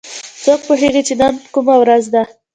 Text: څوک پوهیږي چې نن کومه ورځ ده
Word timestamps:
څوک 0.43 0.59
پوهیږي 0.67 1.01
چې 1.07 1.13
نن 1.19 1.33
کومه 1.53 1.75
ورځ 1.81 2.03
ده 2.13 2.23